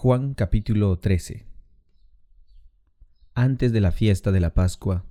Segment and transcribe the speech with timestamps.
[0.00, 1.44] Juan capítulo 13
[3.34, 5.04] Antes de la fiesta de la Pascua,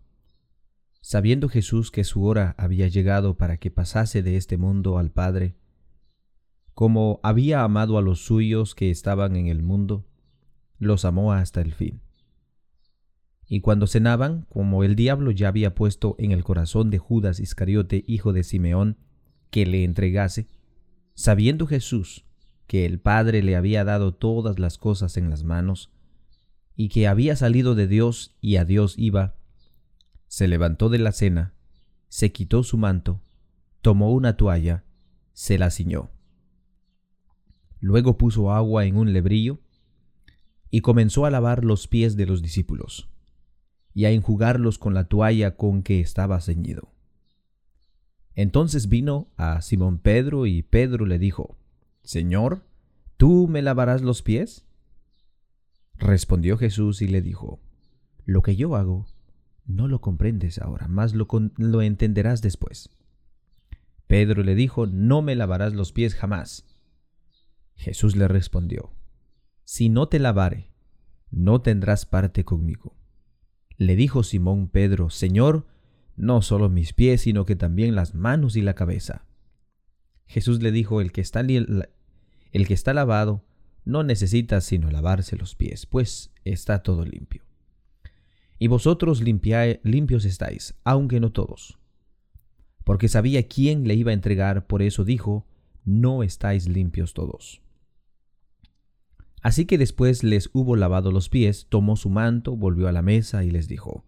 [1.02, 5.58] sabiendo Jesús que su hora había llegado para que pasase de este mundo al Padre,
[6.74, 10.08] como había amado a los suyos que estaban en el mundo,
[10.80, 12.00] los amó hasta el fin.
[13.46, 18.06] Y cuando cenaban, como el diablo ya había puesto en el corazón de Judas Iscariote,
[18.08, 18.96] hijo de Simeón,
[19.52, 20.48] que le entregase,
[21.14, 22.24] sabiendo Jesús
[22.68, 25.92] que el Padre le había dado todas las cosas en las manos,
[26.76, 29.36] y que había salido de Dios y a Dios iba,
[30.28, 31.54] se levantó de la cena,
[32.10, 33.22] se quitó su manto,
[33.82, 34.84] tomó una toalla,
[35.34, 36.12] se la ciñó.
[37.80, 39.60] Luego puso agua en un lebrillo
[40.70, 43.10] y comenzó a lavar los pies de los discípulos
[43.94, 46.92] y a enjugarlos con la toalla con que estaba ceñido.
[48.36, 51.58] Entonces vino a Simón Pedro y Pedro le dijo,
[52.08, 52.62] Señor,
[53.18, 54.66] ¿tú me lavarás los pies?
[55.98, 57.60] Respondió Jesús y le dijo,
[58.24, 59.08] Lo que yo hago,
[59.66, 62.90] no lo comprendes ahora, mas lo, entenderás después.
[64.08, 66.66] Pedro le dijo, No me lavarás los pies jamás.
[67.76, 68.94] Jesús le respondió,
[69.66, 70.72] Si no te lavare,
[71.30, 72.96] no tendrás parte conmigo.
[73.76, 75.68] Le dijo Simón Pedro, Señor,
[76.16, 79.26] no solo mis pies, sino que también las manos y la cabeza.
[80.26, 81.42] Jesús le dijo, el que está
[82.52, 83.44] el que está lavado
[83.86, 87.44] no necesita sino lavarse los pies, pues está todo limpio.
[88.60, 91.78] Y vosotros limpios estáis, aunque no todos.
[92.84, 95.46] Porque sabía quién le iba a entregar, por eso dijo,
[95.86, 97.62] no estáis limpios todos.
[99.42, 103.44] Así que después les hubo lavado los pies, tomó su manto, volvió a la mesa
[103.44, 104.04] y les dijo,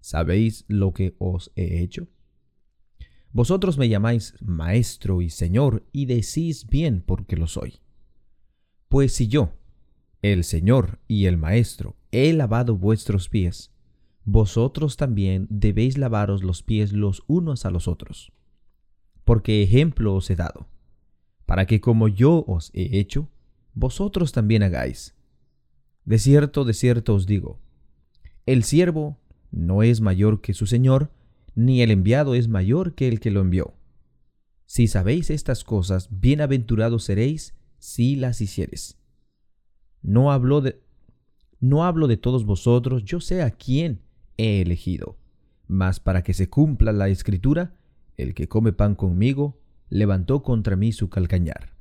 [0.00, 2.06] ¿sabéis lo que os he hecho?
[3.32, 7.80] Vosotros me llamáis maestro y señor y decís bien porque lo soy.
[8.94, 9.50] Pues si yo,
[10.22, 13.72] el Señor y el Maestro, he lavado vuestros pies,
[14.24, 18.30] vosotros también debéis lavaros los pies los unos a los otros.
[19.24, 20.68] Porque ejemplo os he dado,
[21.44, 23.28] para que como yo os he hecho,
[23.74, 25.16] vosotros también hagáis.
[26.04, 27.58] De cierto, de cierto os digo,
[28.46, 29.18] el siervo
[29.50, 31.10] no es mayor que su Señor,
[31.56, 33.74] ni el enviado es mayor que el que lo envió.
[34.66, 38.96] Si sabéis estas cosas, bienaventurados seréis si las hicieres.
[40.00, 40.80] No hablo de
[41.60, 44.00] no hablo de todos vosotros, yo sé a quién
[44.38, 45.18] he elegido.
[45.66, 47.74] Mas para que se cumpla la escritura,
[48.16, 51.74] el que come pan conmigo levantó contra mí su calcañar.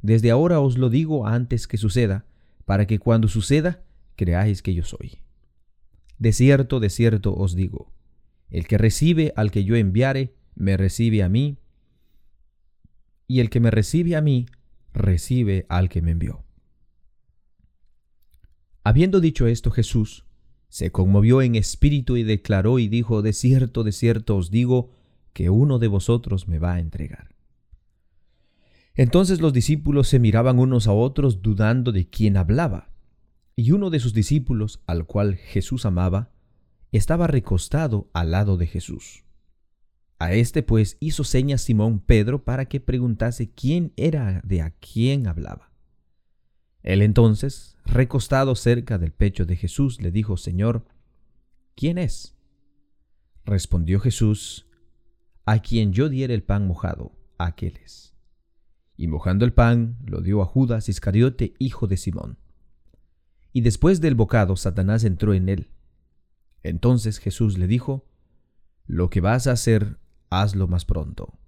[0.00, 2.24] Desde ahora os lo digo antes que suceda,
[2.64, 3.84] para que cuando suceda
[4.16, 5.18] creáis que yo soy.
[6.18, 7.92] De cierto, de cierto os digo,
[8.48, 11.58] el que recibe al que yo enviare, me recibe a mí,
[13.26, 14.46] y el que me recibe a mí,
[14.92, 16.44] recibe al que me envió.
[18.84, 20.24] Habiendo dicho esto Jesús,
[20.68, 24.90] se conmovió en espíritu y declaró y dijo, De cierto, de cierto os digo,
[25.32, 27.34] que uno de vosotros me va a entregar.
[28.94, 32.90] Entonces los discípulos se miraban unos a otros dudando de quién hablaba.
[33.56, 36.30] Y uno de sus discípulos, al cual Jesús amaba,
[36.90, 39.24] estaba recostado al lado de Jesús.
[40.22, 45.26] A este pues hizo señas Simón Pedro para que preguntase quién era de a quién
[45.26, 45.72] hablaba.
[46.84, 50.84] Él entonces, recostado cerca del pecho de Jesús, le dijo, Señor,
[51.74, 52.36] ¿quién es?
[53.44, 54.68] Respondió Jesús,
[55.44, 58.14] a quien yo diera el pan mojado, aquel es.
[58.96, 62.38] Y mojando el pan, lo dio a Judas Iscariote, hijo de Simón.
[63.52, 65.72] Y después del bocado, Satanás entró en él.
[66.62, 68.06] Entonces Jesús le dijo,
[68.86, 69.98] Lo que vas a hacer,
[70.40, 71.38] hazlo más pronto.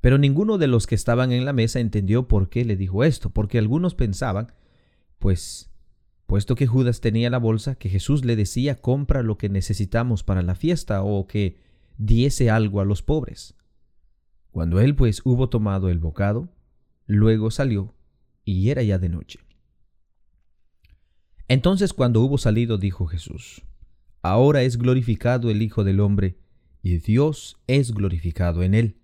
[0.00, 3.30] Pero ninguno de los que estaban en la mesa entendió por qué le dijo esto,
[3.30, 4.52] porque algunos pensaban,
[5.18, 5.70] pues,
[6.26, 10.42] puesto que Judas tenía la bolsa, que Jesús le decía compra lo que necesitamos para
[10.42, 11.60] la fiesta o que
[11.98, 13.54] diese algo a los pobres.
[14.50, 16.48] Cuando él pues hubo tomado el bocado,
[17.06, 17.94] luego salió,
[18.44, 19.40] y era ya de noche.
[21.48, 23.62] Entonces cuando hubo salido dijo Jesús,
[24.22, 26.36] Ahora es glorificado el Hijo del Hombre,
[26.86, 29.00] y Dios es glorificado en él.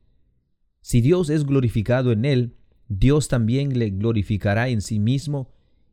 [0.82, 2.54] Si Dios es glorificado en él,
[2.86, 5.50] Dios también le glorificará en sí mismo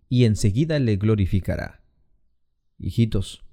[0.07, 1.81] y enseguida le glorificará.
[2.77, 3.43] Hijitos,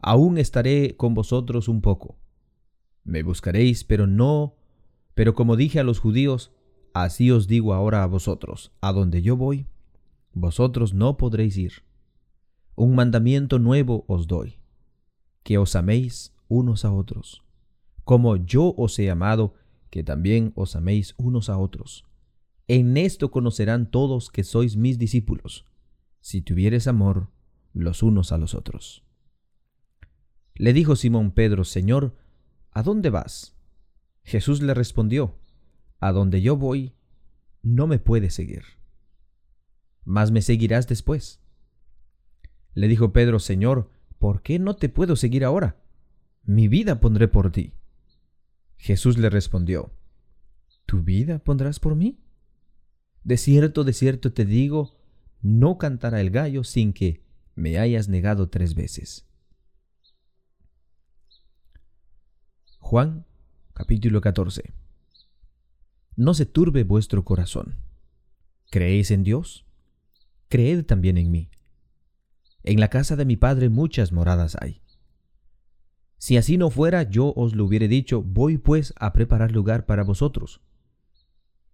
[0.00, 2.20] aún estaré con vosotros un poco.
[3.02, 4.54] Me buscaréis, pero no,
[5.14, 6.52] pero como dije a los judíos,
[6.94, 9.66] así os digo ahora a vosotros, a donde yo voy,
[10.32, 11.72] vosotros no podréis ir.
[12.76, 14.60] Un mandamiento nuevo os doy,
[15.42, 17.42] que os améis unos a otros,
[18.04, 19.54] como yo os he amado,
[19.88, 22.04] que también os améis unos a otros.
[22.68, 25.64] En esto conocerán todos que sois mis discípulos,
[26.20, 27.30] si tuvieres amor
[27.72, 29.04] los unos a los otros.
[30.54, 32.16] Le dijo Simón Pedro, Señor,
[32.70, 33.56] ¿a dónde vas?
[34.24, 35.38] Jesús le respondió,
[36.00, 36.94] A donde yo voy,
[37.62, 38.64] no me puedes seguir,
[40.04, 41.40] mas me seguirás después.
[42.74, 45.80] Le dijo Pedro, Señor, ¿por qué no te puedo seguir ahora?
[46.42, 47.74] Mi vida pondré por ti.
[48.76, 49.92] Jesús le respondió,
[50.86, 52.18] ¿Tu vida pondrás por mí?
[53.22, 54.96] De cierto, de cierto te digo,
[55.42, 57.22] no cantará el gallo sin que
[57.54, 59.26] me hayas negado tres veces.
[62.78, 63.26] Juan
[63.72, 64.72] capítulo 14
[66.16, 67.76] No se turbe vuestro corazón.
[68.70, 69.66] ¿Creéis en Dios?
[70.48, 71.50] Creed también en mí.
[72.62, 74.79] En la casa de mi Padre muchas moradas hay.
[76.20, 80.04] Si así no fuera, yo os lo hubiera dicho, voy pues a preparar lugar para
[80.04, 80.60] vosotros.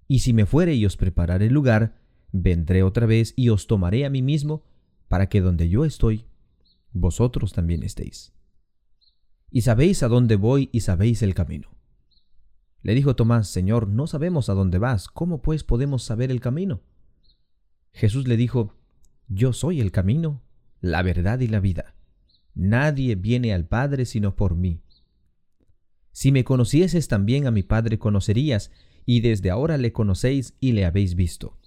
[0.07, 2.01] Y si me fuere y os prepararé lugar,
[2.31, 4.63] vendré otra vez y os tomaré a mí mismo,
[5.09, 6.27] para que donde yo estoy,
[6.93, 8.35] vosotros también estéis.
[9.51, 11.71] Y sabéis a dónde voy y sabéis el camino.
[12.83, 16.83] Le dijo Tomás, Señor, no sabemos a dónde vas, ¿cómo pues podemos saber el camino?
[17.93, 18.75] Jesús le dijo,
[19.27, 20.41] Yo soy el camino,
[20.81, 21.96] la verdad y la vida.
[22.57, 24.81] Nadie viene al Padre sino por mí.
[26.11, 28.73] Si me conocieses también a mi Padre conocerías,
[29.05, 31.59] y desde ahora le conocéis y le habéis visto.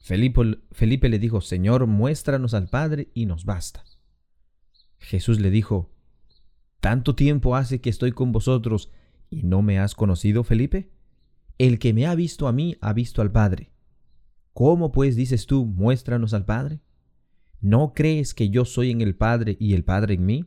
[0.00, 3.84] Felipe, Felipe le dijo, Señor, muéstranos al Padre y nos basta.
[4.98, 5.90] Jesús le dijo,
[6.80, 8.90] ¿Tanto tiempo hace que estoy con vosotros
[9.30, 10.90] y no me has conocido, Felipe?
[11.58, 13.70] El que me ha visto a mí ha visto al Padre.
[14.52, 16.80] ¿Cómo pues dices tú, muéstranos al Padre?
[17.60, 20.46] ¿No crees que yo soy en el Padre y el Padre en mí?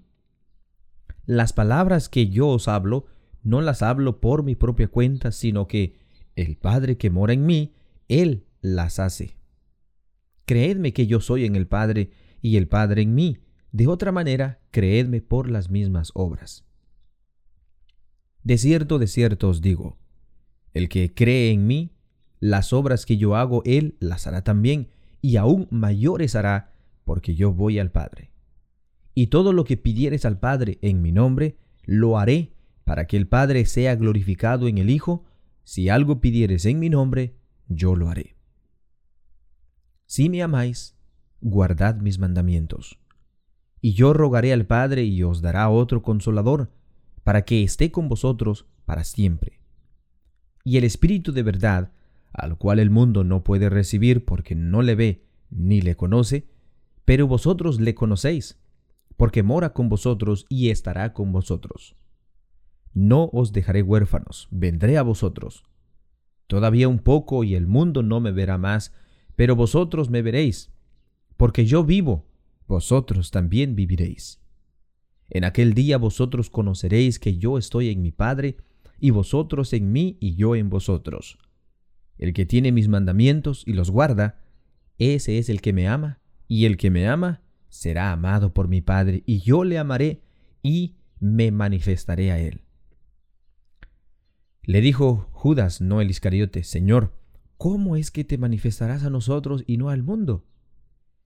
[1.25, 3.05] Las palabras que yo os hablo
[3.43, 5.99] no las hablo por mi propia cuenta, sino que
[6.35, 7.75] el Padre que mora en mí,
[8.07, 9.37] Él las hace.
[10.45, 12.11] Creedme que yo soy en el Padre
[12.41, 13.37] y el Padre en mí.
[13.71, 16.65] De otra manera, creedme por las mismas obras.
[18.43, 19.97] De cierto, de cierto os digo,
[20.73, 21.95] el que cree en mí,
[22.39, 24.89] las obras que yo hago, Él las hará también,
[25.21, 26.72] y aún mayores hará,
[27.03, 28.31] porque yo voy al Padre.
[29.13, 32.53] Y todo lo que pidieres al Padre en mi nombre, lo haré
[32.83, 35.25] para que el Padre sea glorificado en el Hijo,
[35.63, 37.35] si algo pidieres en mi nombre,
[37.67, 38.35] yo lo haré.
[40.05, 40.95] Si me amáis,
[41.41, 42.99] guardad mis mandamientos.
[43.81, 46.71] Y yo rogaré al Padre y os dará otro consolador,
[47.23, 49.59] para que esté con vosotros para siempre.
[50.65, 51.91] Y el Espíritu de verdad,
[52.33, 56.47] al cual el mundo no puede recibir porque no le ve ni le conoce,
[57.05, 58.59] pero vosotros le conocéis,
[59.17, 61.95] porque mora con vosotros y estará con vosotros.
[62.93, 65.63] No os dejaré huérfanos, vendré a vosotros.
[66.47, 68.93] Todavía un poco y el mundo no me verá más,
[69.35, 70.71] pero vosotros me veréis,
[71.37, 72.27] porque yo vivo,
[72.67, 74.39] vosotros también viviréis.
[75.29, 78.57] En aquel día vosotros conoceréis que yo estoy en mi Padre,
[78.99, 81.37] y vosotros en mí y yo en vosotros.
[82.17, 84.39] El que tiene mis mandamientos y los guarda,
[84.97, 88.81] ese es el que me ama, y el que me ama será amado por mi
[88.81, 90.21] Padre, y yo le amaré
[90.61, 92.61] y me manifestaré a él.
[94.63, 97.13] Le dijo Judas, no el Iscariote, Señor,
[97.57, 100.45] ¿cómo es que te manifestarás a nosotros y no al mundo?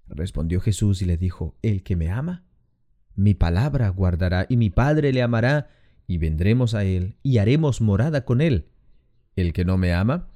[0.08, 2.46] Respondió Jesús y le dijo, El que me ama,
[3.16, 5.70] mi palabra guardará, y mi Padre le amará,
[6.08, 8.68] y vendremos a él, y haremos morada con él.
[9.36, 10.30] El que no me ama,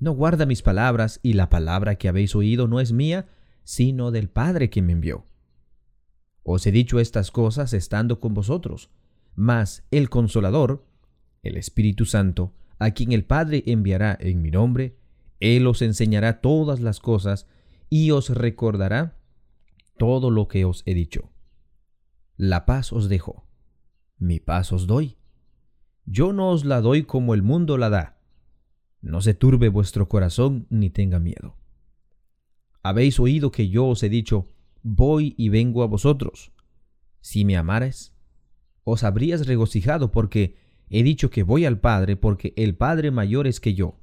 [0.00, 3.26] no guarda mis palabras, y la palabra que habéis oído no es mía,
[3.66, 5.26] sino del Padre que me envió.
[6.44, 8.90] Os he dicho estas cosas estando con vosotros,
[9.34, 10.86] mas el consolador,
[11.42, 14.96] el Espíritu Santo, a quien el Padre enviará en mi nombre,
[15.40, 17.48] Él os enseñará todas las cosas
[17.90, 19.18] y os recordará
[19.98, 21.32] todo lo que os he dicho.
[22.36, 23.48] La paz os dejo,
[24.16, 25.16] mi paz os doy.
[26.04, 28.16] Yo no os la doy como el mundo la da.
[29.00, 31.56] No se turbe vuestro corazón ni tenga miedo.
[32.88, 34.48] Habéis oído que yo os he dicho,
[34.82, 36.52] voy y vengo a vosotros.
[37.20, 38.12] Si me amares,
[38.84, 40.56] os habrías regocijado porque
[40.88, 43.98] He dicho que voy al Padre porque el Padre mayor es que yo.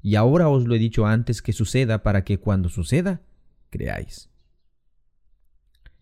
[0.00, 3.22] Y ahora os lo he dicho antes que suceda para que cuando suceda,
[3.70, 4.30] creáis.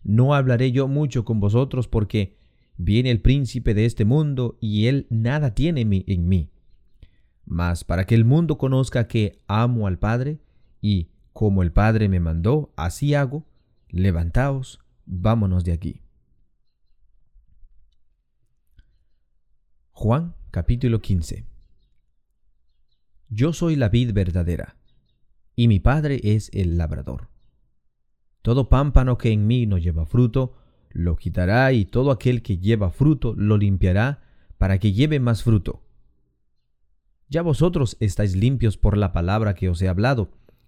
[0.03, 2.37] No hablaré yo mucho con vosotros porque
[2.77, 6.51] viene el príncipe de este mundo y él nada tiene en mí.
[7.45, 10.39] Mas para que el mundo conozca que amo al Padre
[10.79, 13.45] y como el Padre me mandó, así hago,
[13.89, 16.01] levantaos, vámonos de aquí.
[19.91, 21.45] Juan capítulo 15
[23.29, 24.77] Yo soy la vid verdadera,
[25.55, 27.29] y mi Padre es el labrador.
[28.41, 30.57] Todo pámpano que en mí no lleva fruto,
[30.89, 34.23] lo quitará, y todo aquel que lleva fruto lo limpiará,
[34.57, 35.83] para que lleve más fruto.
[37.29, 40.31] Ya vosotros estáis limpios por la palabra que os he hablado.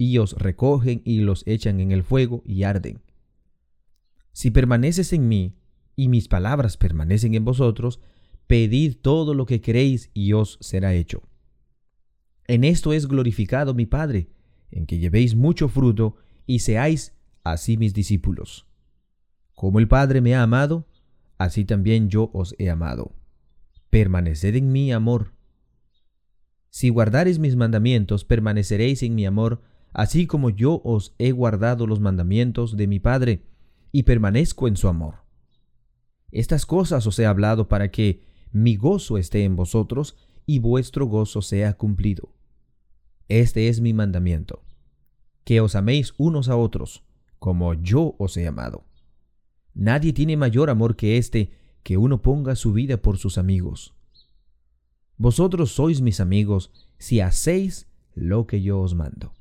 [0.00, 3.02] y os recogen y los echan en el fuego y arden.
[4.32, 5.58] Si permaneces en mí,
[5.94, 8.00] y mis palabras permanecen en vosotros,
[8.46, 11.22] pedid todo lo que queréis y os será hecho.
[12.46, 14.30] En esto es glorificado mi Padre,
[14.70, 16.16] en que llevéis mucho fruto
[16.46, 17.14] y seáis
[17.44, 18.66] así mis discípulos.
[19.54, 20.88] Como el Padre me ha amado,
[21.36, 23.12] así también yo os he amado.
[23.90, 25.34] Permaneced en mi amor.
[26.70, 29.60] Si guardareis mis mandamientos, permaneceréis en mi amor,
[29.92, 33.44] así como yo os he guardado los mandamientos de mi Padre,
[33.92, 35.16] y permanezco en su amor.
[36.30, 40.16] Estas cosas os he hablado para que mi gozo esté en vosotros
[40.46, 42.32] y vuestro gozo sea cumplido.
[43.28, 44.62] Este es mi mandamiento,
[45.44, 47.04] que os améis unos a otros,
[47.38, 48.84] como yo os he amado.
[49.74, 53.94] Nadie tiene mayor amor que este, que uno ponga su vida por sus amigos.
[55.16, 59.32] Vosotros sois mis amigos si hacéis lo que yo os mando.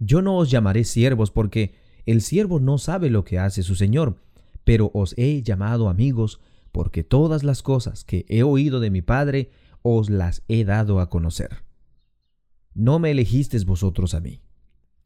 [0.00, 1.74] Yo no os llamaré siervos porque
[2.06, 4.16] el siervo no sabe lo que hace su Señor,
[4.64, 6.40] pero os he llamado amigos
[6.72, 9.50] porque todas las cosas que he oído de mi Padre
[9.82, 11.64] os las he dado a conocer.
[12.74, 14.40] No me elegisteis vosotros a mí,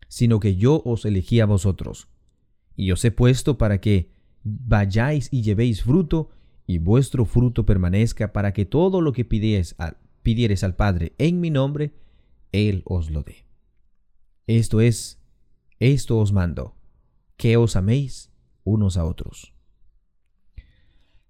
[0.08, 2.08] sino que yo os elegí a vosotros,
[2.76, 4.10] y os he puesto para que
[4.42, 6.30] vayáis y llevéis fruto,
[6.66, 11.40] y vuestro fruto permanezca para que todo lo que pidieres al, pidieres al Padre en
[11.40, 11.92] mi nombre,
[12.52, 13.44] Él os lo dé.
[14.46, 15.20] Esto es,
[15.78, 16.76] esto os mando,
[17.36, 18.30] que os améis
[18.64, 19.54] unos a otros.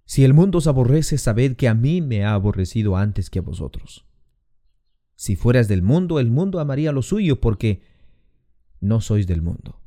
[0.04, 3.42] Si el mundo os aborrece, sabed que a mí me ha aborrecido antes que a
[3.42, 4.06] vosotros.
[5.16, 7.83] Si fueras del mundo, el mundo amaría lo suyo, porque
[8.80, 9.80] no sois del mundo.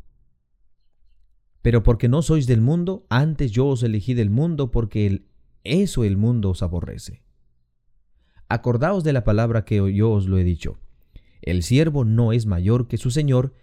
[1.62, 5.28] Pero porque no sois del mundo, antes yo os elegí del mundo, porque el
[5.64, 7.24] eso el mundo os aborrece.
[8.48, 10.80] Acordaos de la palabra que yo os lo he dicho.
[11.48, 13.54] El siervo no es mayor que su Señor.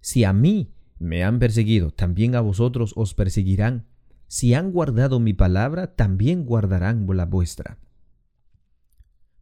[0.00, 3.86] Si a mí me han perseguido, también a vosotros os perseguirán.
[4.28, 7.78] Si han guardado mi palabra, también guardarán la vuestra.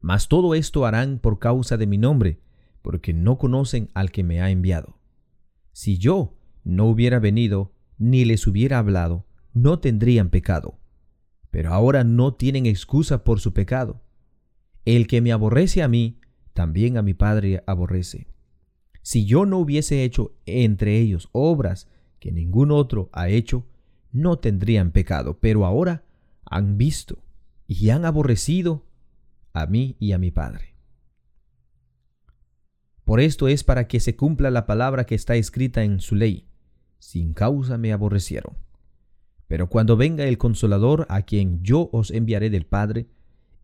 [0.00, 2.40] Mas todo esto harán por causa de mi nombre,
[2.82, 4.98] porque no conocen al que me ha enviado.
[5.72, 10.80] Si yo no hubiera venido, ni les hubiera hablado, no tendrían pecado
[11.50, 14.02] pero ahora no tienen excusa por su pecado.
[14.84, 16.19] El que me aborrece a mí,
[16.60, 18.26] también a mi Padre aborrece.
[19.00, 21.88] Si yo no hubiese hecho entre ellos obras
[22.18, 23.66] que ningún otro ha hecho,
[24.12, 26.04] no tendrían pecado, pero ahora
[26.44, 27.24] han visto
[27.66, 28.84] y han aborrecido
[29.54, 30.74] a mí y a mi Padre.
[33.04, 36.46] Por esto es para que se cumpla la palabra que está escrita en su ley.
[36.98, 38.58] Sin causa me aborrecieron.
[39.48, 43.06] Pero cuando venga el consolador a quien yo os enviaré del Padre,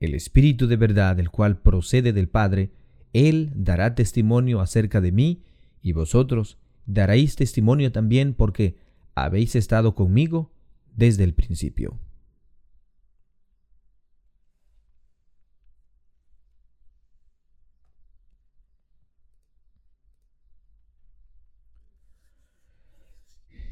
[0.00, 2.72] el Espíritu de verdad, el cual procede del Padre,
[3.16, 5.42] Él dará testimonio acerca de mí,
[5.80, 8.76] y vosotros daréis testimonio también porque
[9.14, 10.52] habéis estado conmigo
[10.94, 11.98] desde el principio.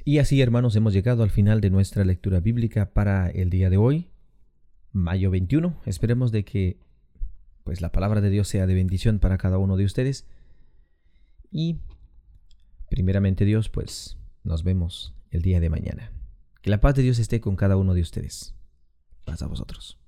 [0.07, 3.77] Y así, hermanos, hemos llegado al final de nuestra lectura bíblica para el día de
[3.77, 4.09] hoy,
[4.93, 5.77] mayo 21.
[5.85, 6.79] Esperemos de que
[7.65, 10.27] pues la palabra de Dios sea de bendición para cada uno de ustedes.
[11.51, 11.81] Y
[12.89, 16.13] primeramente Dios, pues nos vemos el día de mañana.
[16.63, 18.55] Que la paz de Dios esté con cada uno de ustedes.
[19.25, 19.99] Paz a vosotros.